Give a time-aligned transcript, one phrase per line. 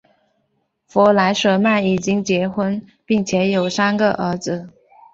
[0.87, 4.67] 弗莱舍曼已经结婚并且有三个儿子。